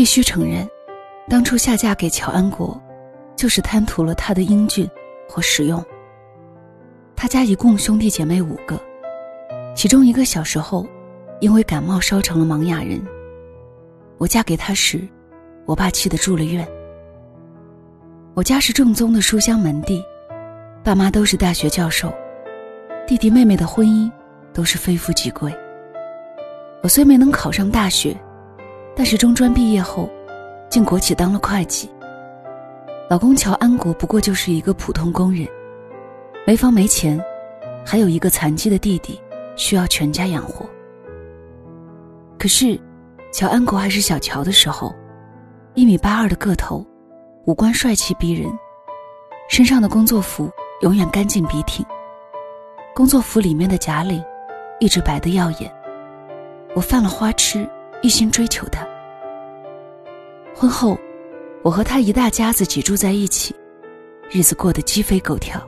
[0.00, 0.66] 必须承认，
[1.28, 2.80] 当初下嫁给乔安国，
[3.36, 4.88] 就是贪图了他的英俊
[5.28, 5.84] 或实用。
[7.14, 8.80] 他家一共兄弟姐妹五个，
[9.76, 10.86] 其中一个小时候
[11.40, 12.98] 因为感冒烧成了盲哑人。
[14.16, 15.06] 我嫁给他时，
[15.66, 16.66] 我爸气得住了院。
[18.32, 20.02] 我家是正宗的书香门第，
[20.82, 22.10] 爸妈都是大学教授，
[23.06, 24.10] 弟弟妹妹的婚姻
[24.54, 25.54] 都是非富即贵。
[26.82, 28.16] 我虽没能考上大学，
[29.02, 30.10] 但是中专毕业后，
[30.68, 31.90] 进国企当了会计。
[33.08, 35.48] 老公乔安国不过就是一个普通工人，
[36.46, 37.18] 没房没钱，
[37.82, 39.18] 还有一个残疾的弟弟
[39.56, 40.68] 需要全家养活。
[42.38, 42.78] 可是。
[43.32, 44.94] 乔安国还是小乔的时候，
[45.72, 46.84] 一米八二的个头，
[47.46, 48.52] 五官帅气逼人，
[49.48, 50.50] 身上的工作服
[50.82, 51.86] 永远干净笔挺。
[52.94, 54.22] 工作服里面的假领，
[54.78, 55.72] 一直白得耀眼。
[56.74, 57.66] 我犯了花痴，
[58.02, 58.86] 一心追求他。
[60.60, 60.98] 婚后，
[61.62, 63.56] 我和他一大家子挤住在一起，
[64.30, 65.58] 日子过得鸡飞狗跳。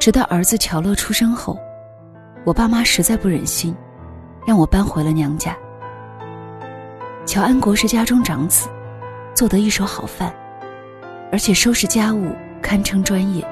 [0.00, 1.56] 直到儿子乔乐出生后，
[2.44, 3.72] 我爸妈实在不忍心，
[4.44, 5.56] 让我搬回了娘家。
[7.24, 8.68] 乔安国是家中长子，
[9.32, 10.34] 做得一手好饭，
[11.30, 13.46] 而且收拾家务堪称专业。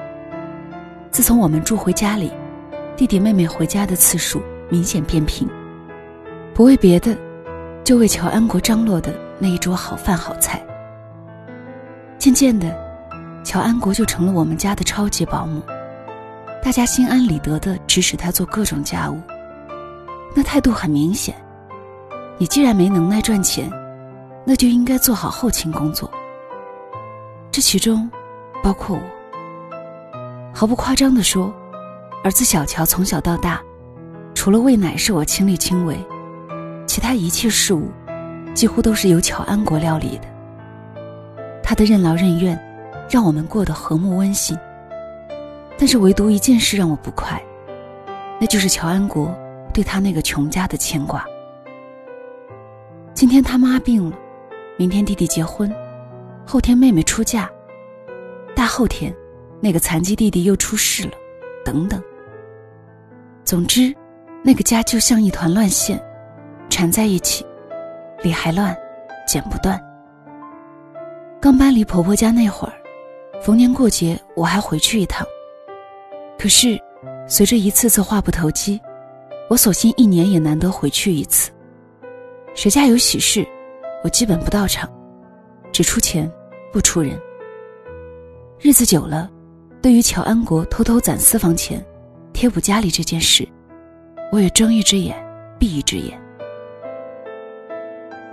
[1.09, 2.33] 自从我们住回家里，
[2.97, 5.47] 弟弟妹妹回家的次数明显变频。
[6.53, 7.17] 不为别的，
[7.85, 10.61] 就为乔安国张罗的那一桌好饭好菜。
[12.17, 12.75] 渐渐的，
[13.43, 15.61] 乔安国就成了我们家的超级保姆，
[16.63, 19.21] 大家心安理得的指使他做各种家务，
[20.35, 21.35] 那态度很明显。
[22.37, 23.71] 你既然没能耐赚钱，
[24.45, 26.09] 那就应该做好后勤工作。
[27.51, 28.09] 这其中，
[28.63, 29.01] 包括我。
[30.53, 31.53] 毫不夸张的说，
[32.23, 33.61] 儿子小乔从小到大，
[34.33, 35.97] 除了喂奶是我亲力亲为，
[36.87, 37.91] 其他一切事务，
[38.57, 40.23] 几乎都是由乔安国料理的。
[41.61, 42.59] 他的任劳任怨，
[43.07, 44.57] 让我们过得和睦温馨。
[45.77, 47.39] 但是唯独一件事让我不快，
[48.41, 49.31] 那就是乔安国
[49.71, 51.23] 对他那个穷家的牵挂。
[53.13, 54.17] 今天他妈病了，
[54.75, 55.71] 明天弟弟结婚，
[56.43, 57.47] 后天妹妹出嫁，
[58.55, 59.13] 大后天
[59.61, 61.13] 那个残疾弟弟又出事了，
[61.63, 62.01] 等等。
[63.45, 63.93] 总之，
[64.43, 66.03] 那个家就像一团乱线，
[66.71, 67.45] 缠在一起，
[68.27, 68.75] 理还乱，
[69.25, 69.81] 剪不断。
[71.39, 72.73] 刚搬离婆婆家那会儿，
[73.41, 75.25] 逢年过节我还回去一趟。
[76.37, 76.77] 可是，
[77.25, 78.81] 随着一次次话不投机，
[79.49, 81.49] 我索性一年也难得回去一次。
[82.53, 83.47] 谁家有喜事，
[84.03, 84.91] 我基本不到场，
[85.71, 86.29] 只出钱
[86.73, 87.17] 不出人。
[88.59, 89.29] 日子久了，
[89.81, 91.81] 对于乔安国偷偷攒私房钱、
[92.33, 93.47] 贴补家里这件事，
[94.33, 95.15] 我也睁一只眼
[95.57, 96.21] 闭一只眼。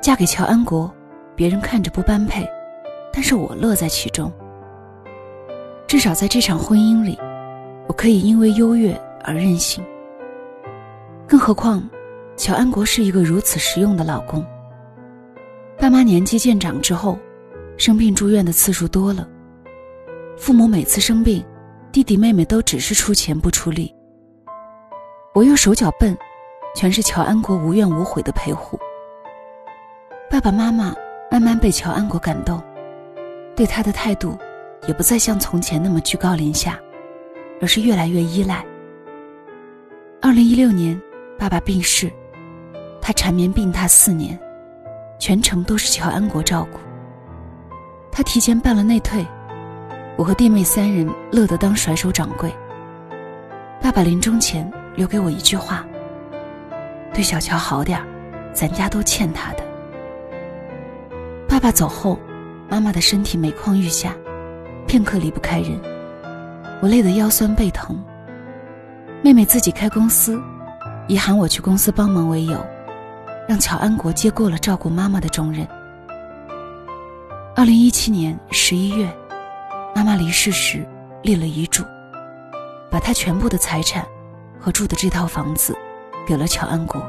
[0.05, 0.95] 嫁给乔安国，
[1.35, 2.47] 别人看着不般配，
[3.11, 4.31] 但是我乐在其中。
[5.87, 7.19] 至少在这场婚姻里，
[7.89, 9.83] 我可以因为优越而任性。
[11.27, 11.83] 更何况。
[12.37, 14.45] 乔安国是一个如此实用的老公。
[15.79, 17.19] 爸妈年纪渐长之后，
[17.79, 19.27] 生病住院的次数多了。
[20.37, 21.43] 父母每次生病，
[21.93, 23.95] 弟弟妹妹都只是出钱不出力。
[25.33, 26.15] 我又手脚笨，
[26.75, 28.79] 全是乔安国无怨无悔的陪护。
[30.35, 30.93] 爸爸妈妈
[31.31, 32.61] 慢慢被乔安国感动，
[33.55, 34.37] 对他的态度
[34.89, 36.77] 也不再像从前那么居高临下，
[37.61, 38.67] 而是越来越依赖。
[40.21, 41.01] 二零一六年，
[41.39, 42.11] 爸爸病逝。
[43.01, 44.37] 他缠绵病榻四年，
[45.21, 46.81] 全程都是乔安国照顾。
[48.11, 49.25] 他提前办了内退，
[50.17, 52.53] 我和弟妹三人乐得当甩手掌柜。
[53.81, 55.87] 爸爸临终前留给我一句话
[57.15, 59.63] ：“对小乔好点儿，咱家都欠他的。”
[61.55, 62.19] 爸爸走后，
[62.69, 64.13] 妈妈的身体每况愈下，
[64.89, 65.81] 片刻离不开人。
[66.83, 67.97] 我累得腰酸背疼。
[69.23, 70.43] 妹妹自己开公司，
[71.07, 72.59] 以喊我去公司帮忙为由。
[73.47, 75.65] 让乔安国接过了照顾妈妈的重任。
[77.55, 79.09] 二零一七年十一月，
[79.95, 80.85] 妈妈离世时
[81.23, 81.85] 立了遗嘱，
[82.91, 84.05] 把她全部的财产
[84.59, 85.73] 和住的这套房子
[86.27, 87.01] 给了乔安国。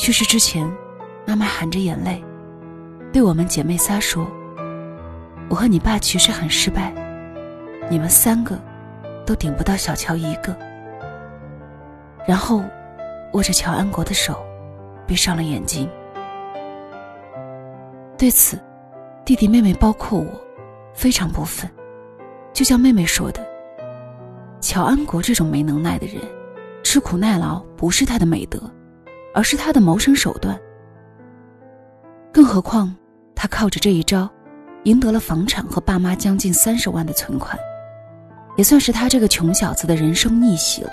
[0.00, 0.68] 去世之前，
[1.24, 2.20] 妈妈含着眼泪
[3.12, 4.26] 对我们姐妹仨说
[5.50, 6.92] ：“我和你爸其实很失败，
[7.90, 8.58] 你们三个
[9.26, 10.56] 都顶不到小乔一个。”
[12.26, 12.62] 然后
[13.32, 14.42] 握着乔安国的手。
[15.04, 15.86] 闭上了眼睛。
[18.16, 18.58] 对此，
[19.24, 20.26] 弟弟妹妹包括我，
[20.94, 21.68] 非常不忿。
[22.52, 23.44] 就像妹妹说的
[24.62, 26.22] ：“乔安国这种没能耐的人，
[26.82, 28.58] 吃苦耐劳不是他的美德，
[29.34, 30.58] 而是他的谋生手段。”
[32.32, 32.94] 更何况，
[33.34, 34.30] 他靠着这一招，
[34.84, 37.58] 赢得了房产和爸妈将近三十万的存款，
[38.56, 40.90] 也算是他这个穷小子的人生逆袭了。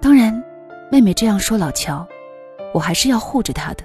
[0.00, 0.42] 当然，
[0.90, 2.06] 妹妹这样说老乔，
[2.72, 3.84] 我还是要护着他的。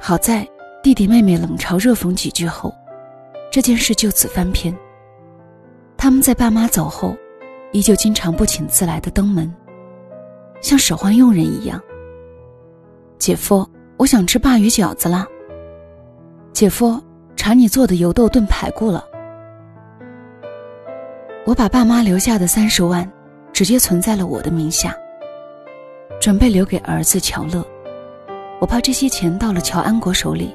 [0.00, 0.48] 好在
[0.82, 2.72] 弟弟妹妹冷嘲热讽几句后，
[3.50, 4.74] 这件事就此翻篇。
[5.96, 7.16] 他们在爸妈走后，
[7.72, 9.52] 依旧经常不请自来的登门，
[10.60, 11.82] 像使唤佣人一样。
[13.18, 15.26] 姐夫，我想吃鲅鱼饺子了。
[16.58, 17.00] 姐夫，
[17.36, 19.04] 查你做的油豆炖排骨了。
[21.46, 23.08] 我把爸妈留下的三十万，
[23.52, 24.92] 直接存在了我的名下，
[26.20, 27.64] 准备留给儿子乔乐。
[28.60, 30.52] 我怕这些钱到了乔安国手里，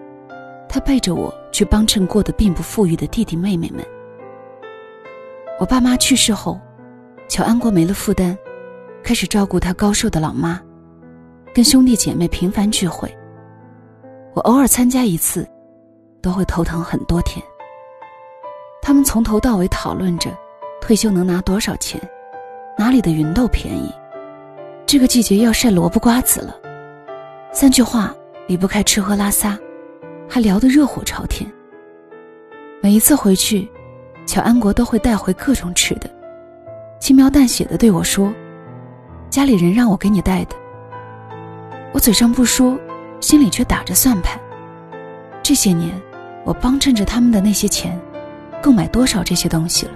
[0.67, 3.81] 他背着我去帮衬过得并不富裕的弟弟妹妹们。
[5.57, 6.59] 我爸妈去世后，
[7.29, 8.37] 乔安国没了负担，
[9.01, 10.59] 开始照顾他高寿的老妈，
[11.53, 13.09] 跟兄弟姐妹频繁聚会。
[14.33, 15.47] 我偶尔参加一次，
[16.23, 17.45] 都会头疼很多天。
[18.81, 20.35] 他们从头到尾讨论着
[20.81, 22.01] 退休能拿多少钱，
[22.77, 23.93] 哪里的芸豆便宜，
[24.87, 26.55] 这个季节要晒萝卜瓜子了。
[27.51, 28.15] 三句话
[28.47, 29.59] 离不开吃喝拉撒，
[30.27, 31.47] 还聊得热火朝天。
[32.81, 33.69] 每一次回去。
[34.25, 36.09] 乔安国都会带回各种吃的，
[36.97, 38.33] 轻描淡写的对我说
[39.29, 40.55] ：“家里人让我给你带的。”
[41.91, 42.79] 我嘴上不说，
[43.19, 44.39] 心里却打着算盘。
[45.43, 45.91] 这些年，
[46.45, 47.99] 我帮衬着他们的那些钱，
[48.61, 49.91] 够买多少这些东西了。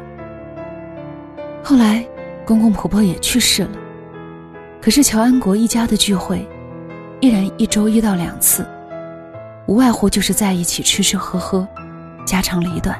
[1.63, 2.05] 后来，
[2.45, 3.71] 公公婆婆也去世了，
[4.81, 6.47] 可是乔安国一家的聚会，
[7.19, 8.65] 依然一周一到两次，
[9.67, 11.67] 无外乎就是在一起吃吃喝喝，
[12.25, 12.97] 家长里短。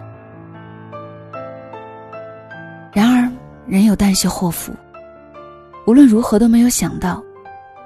[2.92, 3.32] 然而，
[3.66, 4.74] 人有旦夕祸福。
[5.86, 7.24] 无论如何都没有想到，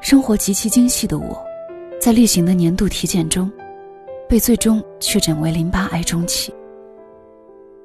[0.02, 1.40] 生活极其精细的我，
[2.02, 3.52] 在例行的年度体检中，
[4.32, 6.54] 被最终确诊为淋巴癌中期。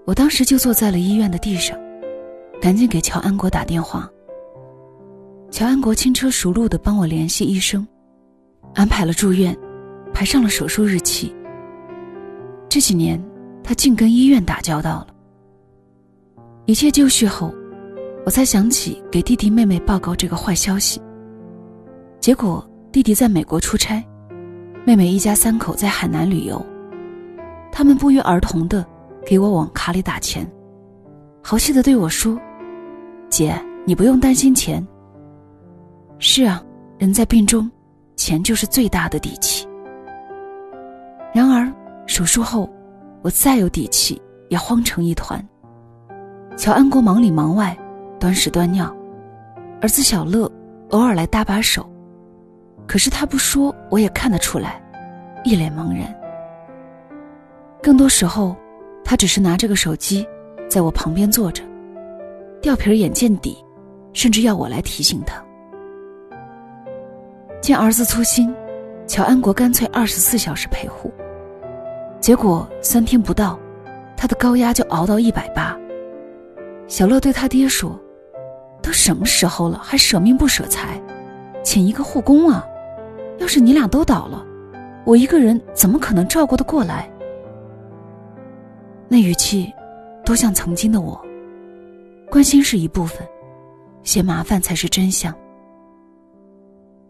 [0.05, 1.77] 我当时就坐在了医院的地上，
[2.61, 4.09] 赶紧给乔安国打电话。
[5.51, 7.85] 乔安国轻车熟路的帮我联系医生，
[8.77, 9.59] 安排了住院，
[10.15, 11.35] 排上了手术日期。
[12.69, 13.21] 这几年，
[13.65, 15.09] 他竟跟医院打交道了。
[16.65, 17.53] 一切就绪后，
[18.25, 21.03] 我才想起给弟弟妹妹报告这个坏消息。
[22.21, 24.01] 结果弟弟在美国出差，
[24.87, 26.65] 妹妹一家三口在海南旅游，
[27.73, 28.87] 他们不约而同的
[29.27, 30.49] 给我往卡里打钱，
[31.43, 32.39] 豪气的对我说
[33.29, 34.87] ：“姐，你不用担心钱。”
[36.21, 36.63] 是啊，
[36.99, 37.69] 人在病中，
[38.15, 39.67] 钱就是最大的底气。
[41.35, 41.69] 然而
[42.07, 42.71] 手术后，
[43.23, 45.45] 我再有底气也慌成一团。
[46.57, 47.77] 乔安国忙里忙外，
[48.21, 48.87] 端屎端尿，
[49.81, 50.49] 儿子小乐
[50.91, 51.85] 偶尔来搭把手，
[52.87, 54.81] 可是他不说，我也看得出来，
[55.45, 56.15] 一脸茫然。
[57.83, 58.57] 更多时候，
[59.05, 60.27] 他只是拿着个手机，
[60.69, 61.63] 在我旁边坐着，
[62.61, 63.57] 掉皮眼见底，
[64.13, 65.43] 甚至要我来提醒他。
[67.61, 68.55] 见儿子粗心，
[69.07, 71.13] 乔安国干脆二十四小时陪护，
[72.21, 73.59] 结果三天不到，
[74.17, 75.77] 他的高压就熬到一百八。
[76.87, 77.99] 小乐对他爹说
[78.81, 81.01] ：“都什么时候了，还舍命不舍财，
[81.65, 82.65] 请一个护工啊！
[83.39, 84.45] 要是你俩都倒了，
[85.05, 87.11] 我一个人怎么可能照顾得过来？”
[89.09, 89.73] 那语气，
[90.25, 91.21] 多像曾经的我。
[92.31, 93.27] 关心是一部分，
[94.03, 95.33] 嫌麻烦才是真相。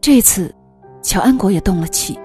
[0.00, 0.54] 这次，
[1.02, 2.18] 乔安国也动了气。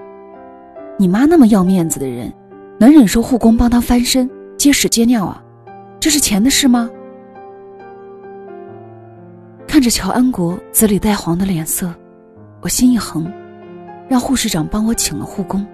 [0.98, 2.32] 你妈那么要面子的人，
[2.78, 5.42] 能忍受护工帮她翻身、接屎接尿啊？
[5.98, 6.90] 这是钱的事吗？
[9.66, 11.92] 看着乔安国紫里带黄的脸色，
[12.60, 13.24] 我心一横，
[14.12, 15.66] 让护士长帮我请了护工，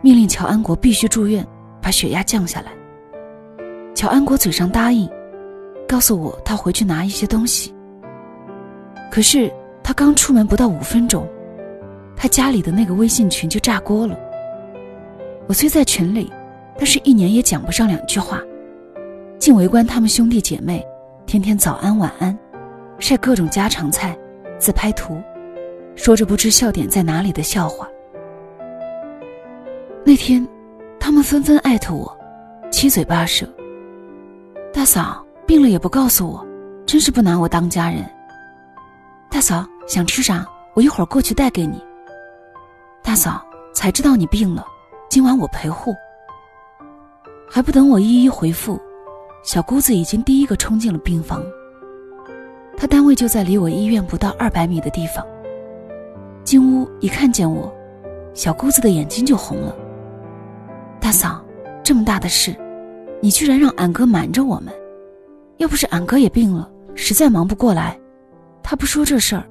[0.00, 1.44] 命令乔安国必须住院，
[1.82, 2.70] 把血压降下来。
[3.96, 5.10] 乔安国嘴上答应，
[5.88, 7.74] 告诉我他回去拿一些东西。
[9.10, 11.26] 可是他刚出门不到五分钟，
[12.14, 14.16] 他家里的那个微信群就炸锅了。
[15.48, 16.32] 我虽在群里，
[16.76, 18.40] 但是一年也讲不上两句话，
[19.36, 20.86] 竟围观他们兄弟姐妹，
[21.26, 22.38] 天天早安晚安。
[23.00, 24.16] 晒各种家常菜，
[24.60, 25.20] 自拍图，
[25.98, 27.86] 说着不知笑点在哪里的笑话。
[30.04, 30.46] 那天，
[30.98, 32.16] 他们纷纷艾特我，
[32.70, 33.44] 七嘴八舌。
[34.72, 36.46] 大嫂病了也不告诉我，
[36.86, 38.08] 真是不拿我当家人。
[39.28, 41.82] 大嫂想吃啥，我一会儿过去带给你。
[43.02, 44.64] 大嫂才知道你病了，
[45.10, 45.92] 今晚我陪护。
[47.50, 48.80] 还不等我一一回复，
[49.42, 51.42] 小姑子已经第一个冲进了病房。
[52.76, 55.26] 她单位就在离我医院不到二百米的地方。
[56.48, 57.70] 进屋一看见我，
[58.32, 59.76] 小姑子的眼睛就红了。
[60.98, 61.44] 大嫂，
[61.84, 62.56] 这么大的事，
[63.20, 64.72] 你居然让俺哥瞒着我们？
[65.58, 68.00] 要不是俺哥也病了，实在忙不过来，
[68.62, 69.44] 他不说这事儿，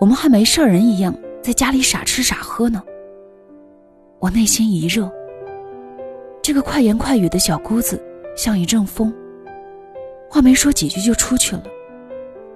[0.00, 2.82] 我们还没事儿人一样在家里傻吃傻喝呢。
[4.18, 5.08] 我内心一热。
[6.42, 8.02] 这个快言快语的小姑子
[8.36, 9.14] 像一阵风，
[10.28, 11.62] 话没说几句就出去了。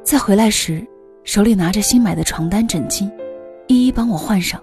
[0.02, 0.84] 再回来时，
[1.22, 3.08] 手里拿着新买的床单枕巾，
[3.66, 4.62] 一一帮我换上。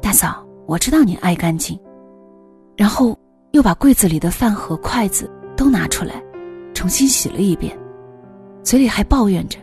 [0.00, 1.78] 大嫂，我知道你爱干净。
[2.76, 3.18] 然后
[3.52, 6.22] 又把柜子里的饭盒、筷子都拿出来。
[6.74, 7.76] 重新洗了一遍，
[8.62, 9.58] 嘴里还抱怨着：“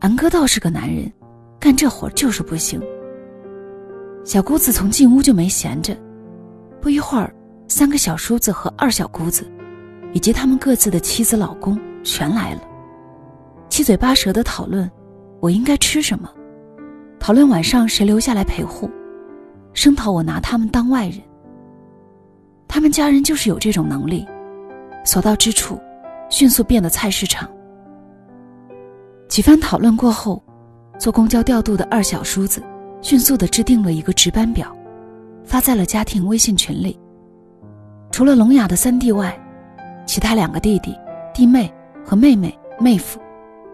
[0.00, 1.12] 安哥倒是个男人，
[1.60, 2.80] 干这活就是不行。”
[4.24, 5.94] 小姑子从进屋就没闲着，
[6.80, 7.30] 不一会儿，
[7.68, 9.46] 三个小叔子和二小姑子，
[10.14, 12.62] 以及他们各自的妻子、老公全来了，
[13.68, 14.90] 七嘴八舌的讨论
[15.40, 16.26] 我应该吃什么，
[17.24, 18.90] 讨论晚上谁留下来陪护，
[19.72, 21.22] 声讨我拿他们当外人。
[22.68, 24.28] 他们家人就是有这种能力，
[25.06, 25.80] 所到之处。
[26.28, 27.48] 迅速变得菜市场。
[29.26, 30.42] 几番讨论过后，
[30.98, 32.62] 坐公交调度的二小叔子
[33.00, 34.70] 迅速的制定了一个值班表，
[35.44, 37.00] 发在了家庭微信群里。
[38.10, 39.34] 除了聋哑的三弟外，
[40.04, 40.94] 其他两个弟弟、
[41.32, 41.72] 弟妹
[42.04, 43.18] 和妹妹、妹夫，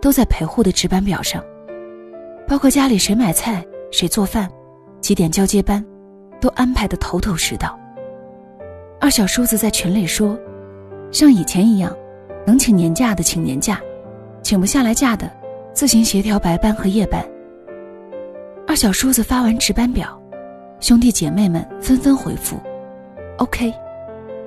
[0.01, 1.43] 都在陪护的值班表上，
[2.51, 4.51] 包括家里谁买菜、谁做饭、
[5.01, 5.87] 几点交接班，
[6.41, 7.79] 都安排的头头是道。
[9.01, 10.37] 二小叔子在群里说
[11.13, 11.97] ：“像以前一样。”
[12.45, 13.81] 能请年假的请年假，
[14.43, 15.31] 请不下来假的，
[15.73, 17.25] 自行协调白班和夜班。
[18.67, 20.21] 二小叔子发完值班表，
[20.81, 22.57] 兄弟姐妹们纷纷回复
[23.37, 23.73] ：“OK，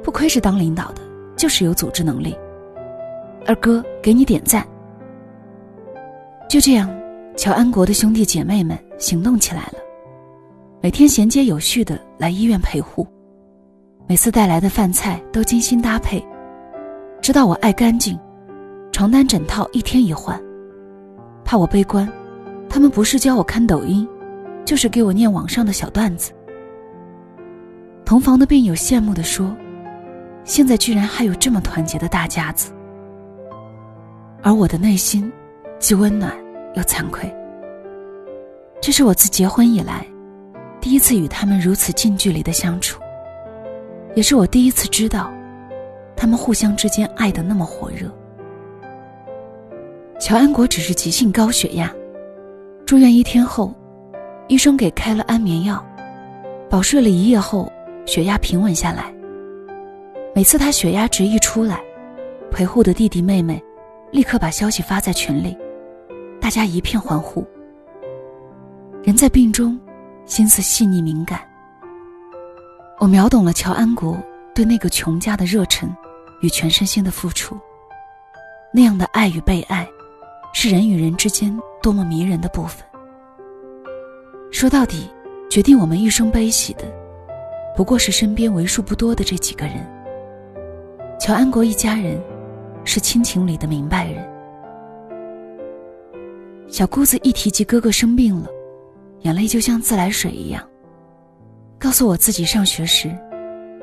[0.04, 1.02] 不亏是当领导的，
[1.38, 2.38] 就是有组织能力。”
[3.48, 4.68] 二哥给你点赞。
[6.50, 6.90] 就这样，
[7.36, 9.80] 乔安国的兄弟姐妹们行动起来了，
[10.82, 13.08] 每天衔接有序的来医院陪护，
[14.08, 16.24] 每次带来的饭菜都精心搭配。
[17.22, 18.20] 知道我爱干净，
[18.92, 20.40] 床单枕套一天一换，
[21.44, 22.08] 怕我悲观，
[22.70, 24.08] 他们不是教我看抖音，
[24.64, 26.32] 就是给我念网上的小段子。
[28.06, 29.56] 同房的病友羡慕地说
[30.46, 32.72] ：“现在居然还有这么团结的大家子。”
[34.44, 35.32] 而我的内心，
[35.80, 36.32] 既温暖
[36.76, 37.34] 又惭愧。
[38.82, 40.06] 这是我自结婚以来，
[40.82, 43.02] 第一次与他们如此近距离的相处，
[44.16, 45.32] 也是我第一次知道。
[46.16, 48.08] 他们互相之间爱的那么火热。
[50.20, 51.94] 乔安国只是急性高血压，
[52.86, 53.74] 住院一天后，
[54.48, 55.84] 医生给开了安眠药，
[56.70, 57.70] 饱睡了一夜后，
[58.06, 59.14] 血压平稳下来。
[60.36, 61.82] 每次他血压值一出来，
[62.52, 63.62] 陪护的弟弟妹妹
[64.12, 65.58] 立刻把消息发在群里，
[66.44, 67.48] 大家一片欢呼。
[69.02, 69.80] 人在病中，
[70.26, 71.40] 心思细腻敏感。
[73.00, 74.22] 我秒懂了乔安国
[74.54, 75.90] 对那个穷家的热忱。
[76.42, 77.58] 与全身心的付出，
[78.74, 79.88] 那样的爱与被爱，
[80.54, 82.86] 是人与人之间多么迷人的部分。
[84.52, 85.10] 说到底，
[85.50, 86.84] 决定我们一生悲喜的，
[87.78, 89.76] 不过是身边为数不多的这几个人。
[91.18, 92.22] 乔安国一家人，
[92.84, 94.33] 是亲情里的明白人。
[96.74, 98.48] 小姑子一提及哥哥生病了，
[99.22, 100.68] 眼泪就像自来水一样。
[101.78, 103.16] 告诉我自己上学时，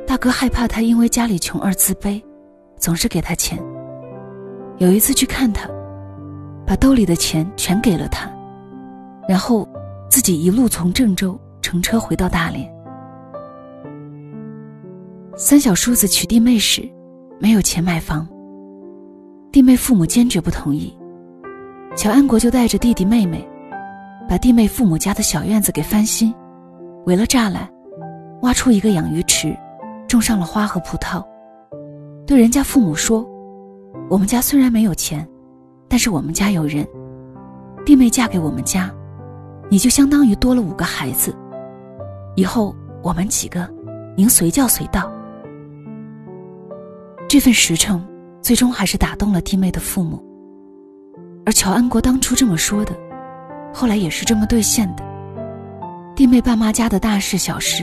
[0.05, 2.21] 大哥害怕他因为家里穷而自卑。
[2.79, 3.63] 总是给他钱。
[4.79, 5.71] 有一次去看他，
[6.67, 8.29] 把兜里的钱全给了他，
[9.29, 9.69] 然后
[10.11, 12.69] 自己一路从郑州乘车回到大连。
[15.37, 16.91] 三小叔子娶弟妹时，
[17.39, 18.27] 没有钱买房，
[19.53, 20.93] 弟妹父母坚决不同意，
[21.97, 23.47] 乔安国就带着弟弟妹妹，
[24.29, 26.33] 把弟妹父母家的小院子给翻新，
[27.05, 27.69] 围了栅栏，
[28.43, 29.57] 挖出一个养鱼池，
[30.07, 31.23] 种上了花和葡萄。
[32.25, 33.29] 对人家父母说
[34.09, 35.29] ：“我们家虽然没有钱，
[35.89, 36.87] 但是我们家有人。
[37.85, 38.89] 弟妹嫁给我们家，
[39.69, 41.35] 你就相当于多了五个孩子。
[42.37, 43.69] 以后我们几个，
[44.17, 45.13] 您随叫随到。”
[47.29, 48.01] 这份实诚，
[48.41, 50.25] 最终还是打动了弟妹的父母。
[51.51, 52.97] 而乔安国当初这么说的，
[53.75, 55.03] 后来也是这么兑现的。
[56.15, 57.83] 弟妹爸妈家的大事小事，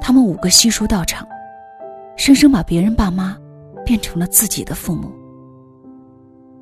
[0.00, 1.26] 他们五个悉数到场，
[2.16, 3.36] 生生把别人爸妈。
[3.84, 5.12] 变成了自己的父母，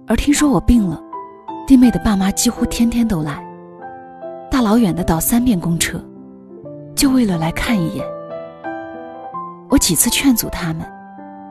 [0.08, 1.00] 而听说我病了，
[1.68, 3.46] 弟妹的爸妈几乎天天都来，
[4.50, 6.04] 大老远的倒三遍公车，
[6.96, 8.04] 就为了来看一眼。
[9.68, 10.84] 我几次劝阻他们，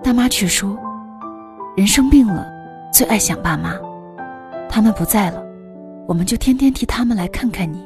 [0.04, 0.78] 大妈却说
[1.78, 2.46] ：“人生病了，
[2.92, 3.74] 最爱想爸妈，
[4.74, 5.44] 他们不在了，
[6.08, 7.86] 我们就天天替他们来看看你。”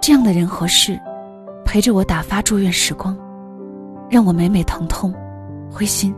[0.00, 0.98] 这样的人和事，
[1.62, 3.14] 陪着我打发住院时光，
[4.08, 5.14] 让我每每疼痛、
[5.70, 6.14] 灰心、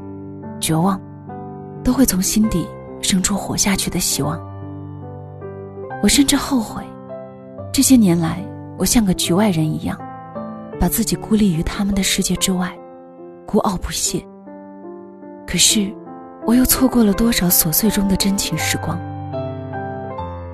[0.60, 1.00] 绝望，
[1.82, 2.64] 都会从心底
[3.02, 4.40] 生出活下去的希望。
[6.00, 6.80] 我甚至后悔，
[7.72, 8.38] 这些年来
[8.78, 9.98] 我像个局外人一样，
[10.78, 12.72] 把自己孤立于他们的世界之外，
[13.44, 14.24] 孤傲不屑。
[15.44, 15.92] 可是，
[16.46, 18.98] 我又错过了多少琐碎中的真情时光？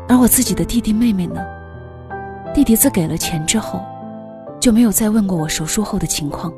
[0.09, 1.45] 而我自己的弟弟妹妹呢？
[2.55, 3.83] 弟弟自给了钱之后，
[4.61, 6.53] 就没有再问过我手术后的情况。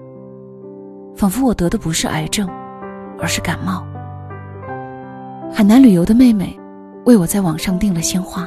[1.17, 2.47] 仿佛我得的不是癌症，
[3.19, 3.87] 而是感冒。
[5.51, 6.59] 海南旅游的妹妹，
[7.07, 8.47] 为我在网上订了鲜花，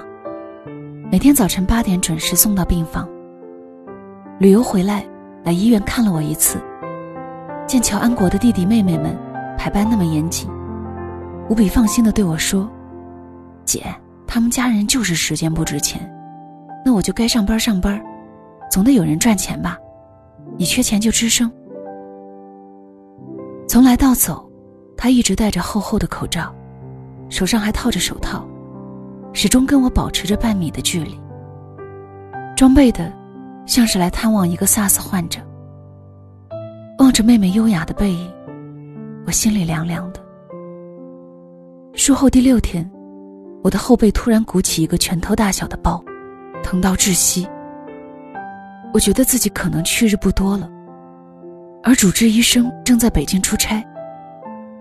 [1.11, 3.07] 每天早晨八点准时送到病房。
[4.39, 5.03] 旅游回来，
[5.43, 6.59] 来医院看了我一次。
[7.65, 9.17] 见乔安国的弟弟妹妹们
[9.57, 10.49] 排班那么严谨，
[11.49, 12.69] 无比放心的对我说
[13.65, 13.85] ：“姐，
[14.25, 16.11] 他们家人就是时间不值钱。”
[16.83, 17.99] 那我就该上班上班，
[18.69, 19.77] 总得有人赚钱吧？
[20.57, 21.51] 你缺钱就吱声。
[23.67, 24.47] 从来到走，
[24.95, 26.53] 他一直戴着厚厚的口罩，
[27.29, 28.47] 手上还套着手套，
[29.33, 31.19] 始终跟我保持着半米的距离。
[32.55, 33.11] 装备的，
[33.65, 35.41] 像是来探望一个 SARS 患者。
[36.99, 38.31] 望着妹妹优雅的背影，
[39.25, 40.24] 我心里凉凉的。
[41.97, 42.89] 术后第六天，
[43.63, 46.03] 我的后背突然鼓起一个拳头大小的包。
[46.61, 47.47] 疼到窒息，
[48.91, 50.67] 我觉得自己可能去日不多了。
[51.83, 53.85] 而主治医生正在北京出差，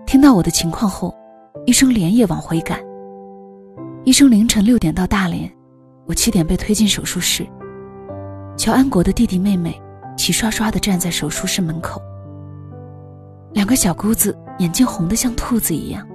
[0.07, 1.15] 听到我的情况后，
[1.67, 2.79] 医生连夜往回赶。
[4.03, 5.49] 医生凌晨六点到大连，
[6.07, 7.45] 我七点被推进手术室。
[8.57, 9.79] 乔安国的弟弟妹妹
[10.17, 12.01] 齐刷刷地站在手术室门口，
[13.53, 16.05] 两个小姑子眼睛红得像兔子一样。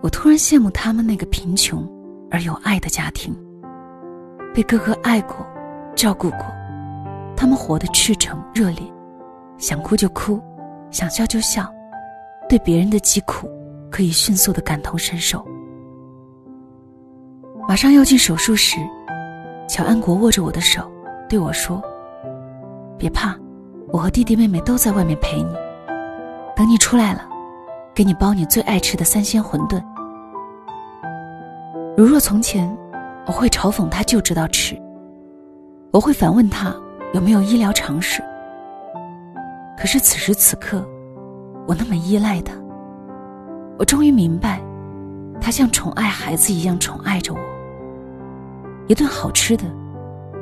[0.00, 1.86] 我突然羡慕他们那个贫穷
[2.30, 3.34] 而有爱的家庭。
[4.54, 5.46] 被哥哥爱过，
[5.94, 6.40] 照顾过，
[7.36, 8.82] 他们活得赤诚热烈，
[9.58, 10.40] 想哭就哭，
[10.90, 11.68] 想笑就笑，
[12.48, 13.48] 对别人的疾苦
[13.90, 15.44] 可以迅速的感同身受。
[17.68, 18.78] 马上要进手术室，
[19.68, 20.90] 乔安国握着我的手，
[21.28, 21.82] 对我说
[22.98, 23.36] ：“别怕，
[23.92, 25.54] 我和弟弟妹妹都在外面陪你。
[26.56, 27.28] 等你出来了，
[27.94, 29.80] 给你包你最爱吃的三鲜馄饨。”
[31.98, 32.72] 如若从前。
[33.26, 34.74] 我会嘲讽他就知道吃，
[35.92, 36.74] 我会反问他
[37.12, 38.22] 有没有医疗常识。
[39.76, 40.82] 可是此时此刻，
[41.66, 42.54] 我那么依赖他，
[43.78, 44.62] 我终于明白，
[45.42, 47.40] 他像宠爱孩子一样宠爱着我。
[48.86, 49.64] 一顿好吃的，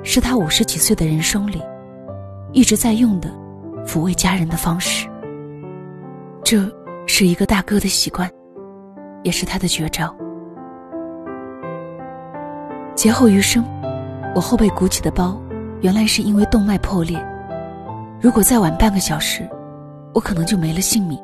[0.04, 1.60] 是他五十几岁的人生里
[2.52, 3.28] 一直在用的
[3.84, 5.08] 抚慰家人的方式。
[6.44, 6.72] 这
[7.04, 8.30] 是一个大哥的习惯，
[9.24, 10.16] 也是他的绝招。
[12.96, 13.62] 劫后余生，
[14.34, 15.38] 我后背鼓起的包，
[15.82, 17.22] 原来是因为动脉破裂。
[18.22, 19.46] 如果再晚半个小时，
[20.14, 21.18] 我可能就没了性命。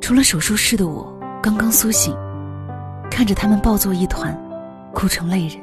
[0.00, 2.16] 除了手术室的我，刚刚苏醒，
[3.10, 4.34] 看着他们抱作一团，
[4.94, 5.58] 哭成泪人。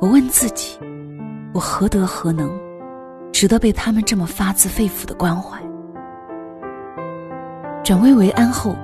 [0.00, 0.78] 我问自己，
[1.52, 2.48] 我何德何能，
[3.32, 5.60] 值得被他们这么发自肺腑的关怀？
[7.82, 8.76] 转危为安后，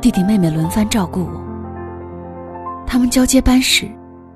[0.00, 1.45] 弟弟妹妹轮番照顾我。
[2.86, 3.90] 他们交接班时，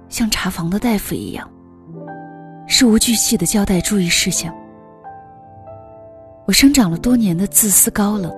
[0.09, 1.49] 像查房的大夫一样，
[2.67, 4.53] 事无巨细的交代注意事项。
[6.47, 8.35] 我生长了多年的自私高冷，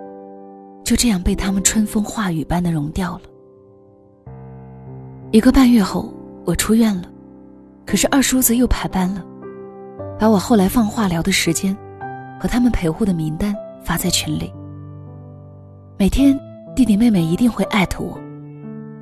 [0.85, 3.23] 就这样被他们春风化雨般的融掉了。
[5.31, 6.13] 一个半月后，
[6.45, 7.05] 我出院了，
[7.87, 9.25] 可是二叔子又排班了，
[10.19, 11.75] 把我后来放化疗的时间
[12.39, 14.53] 和他们陪护的名单发在群里。
[15.99, 16.39] 每天，
[16.77, 18.19] 弟弟妹妹一定会艾特我。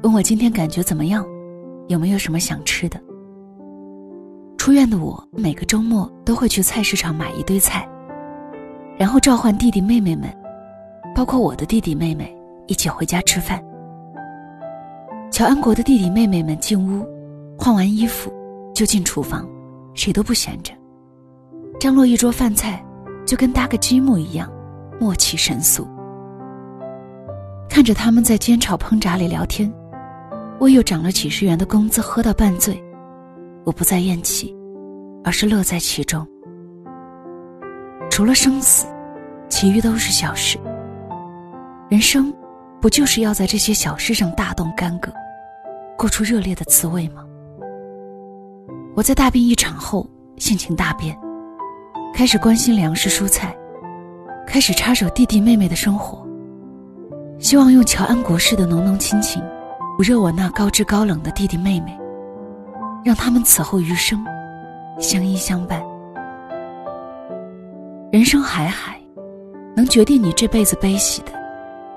[0.03, 1.27] 问我今天感觉怎么样，
[1.89, 2.99] 有没有什么想吃的？
[4.57, 7.87] 出院的我每个周末都会去菜市场买一堆菜，
[8.99, 10.35] 然后召唤弟弟妹妹们，
[11.15, 12.35] 包括我的弟弟妹妹
[12.67, 13.63] 一起回家吃饭。
[15.31, 17.07] 乔安国的弟弟妹妹们进屋，
[17.59, 18.33] 换完衣服
[18.75, 19.47] 就进厨房，
[19.95, 20.73] 谁都不闲着，
[21.79, 22.83] 张罗一桌饭菜，
[23.27, 24.51] 就跟搭个积木一样，
[24.99, 25.87] 默契神速。
[27.69, 29.71] 看着他们在煎炒烹炸里聊天。
[30.61, 32.79] 我又涨了几十元的工资，喝到半醉，
[33.65, 34.55] 我不再厌弃，
[35.25, 36.25] 而是乐在其中。
[38.11, 38.87] 除了生死，
[39.49, 40.59] 其余都是小事。
[41.89, 42.31] 人生，
[42.79, 45.11] 不就是要在这些小事上大动干戈，
[45.97, 47.25] 过出热烈的滋味吗？
[48.95, 51.19] 我在大病一场后，性情大变，
[52.13, 53.57] 开始关心粮食蔬菜，
[54.47, 56.23] 开始插手弟弟妹妹的生活，
[57.39, 59.43] 希望用乔安国式的浓浓亲情。
[60.01, 61.95] 捂热我那高知高冷的弟弟妹妹，
[63.05, 64.25] 让他们此后余生
[64.99, 65.79] 相依相伴。
[68.11, 68.99] 人生海海，
[69.77, 71.33] 能决定你这辈子悲喜的，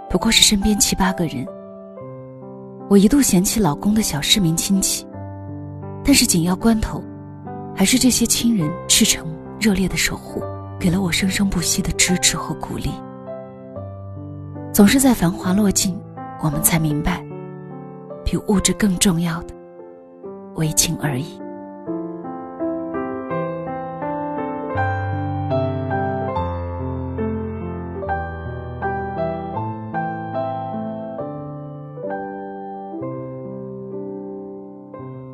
[0.10, 1.48] 不过是身边七八个人。
[2.90, 5.08] 我一度嫌弃老公的小市民亲戚，
[6.04, 7.02] 但是紧要关头，
[7.74, 10.44] 还是这些亲人赤诚热烈的守护，
[10.78, 12.92] 给了我生生不息的支持和鼓励。
[14.74, 15.98] 总是在繁华落尽，
[16.42, 17.23] 我们才明白，
[18.34, 19.54] 比物质更重要的，
[20.56, 21.40] 为情而已。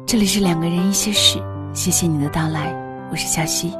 [0.05, 2.75] 这里是两个人一些事，谢谢你的到来，
[3.09, 3.73] 我是小溪。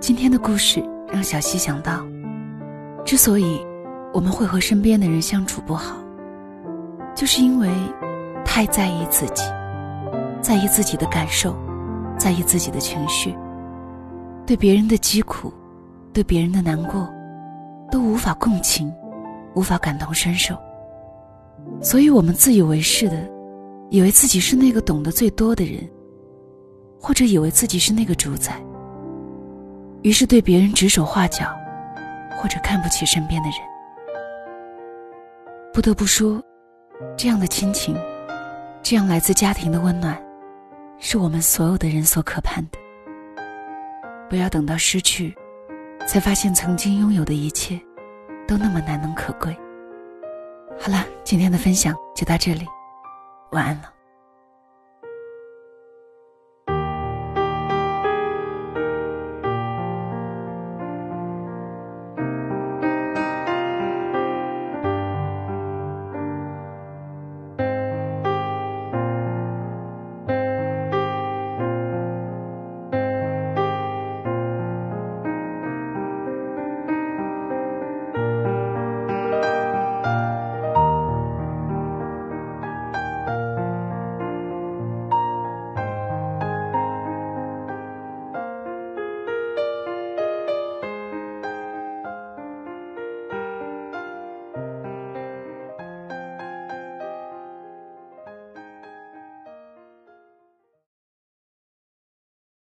[0.00, 2.02] 今天的故事让小溪想到，
[3.04, 3.60] 之所以。
[4.14, 5.96] 我们会和身边的人相处不好，
[7.16, 7.70] 就是因为
[8.44, 9.42] 太在意自己，
[10.42, 11.56] 在意自己的感受，
[12.18, 13.34] 在意自己的情绪，
[14.44, 15.50] 对别人的疾苦，
[16.12, 17.08] 对别人的难过，
[17.90, 18.92] 都无法共情，
[19.54, 20.54] 无法感同身受。
[21.80, 23.16] 所以，我们自以为是的，
[23.88, 25.88] 以为自己是那个懂得最多的人，
[27.00, 28.62] 或者以为自己是那个主宰，
[30.02, 31.46] 于是对别人指手画脚，
[32.36, 33.58] 或者看不起身边的人。
[35.72, 36.42] 不得不说，
[37.16, 37.96] 这样的亲情，
[38.82, 40.16] 这样来自家庭的温暖，
[40.98, 42.78] 是我们所有的人所渴盼的。
[44.28, 45.36] 不要等到失去，
[46.06, 47.80] 才发现曾经拥有的一切，
[48.46, 49.56] 都那么难能可贵。
[50.78, 52.66] 好了，今天的分享就到这里，
[53.50, 53.95] 晚安了。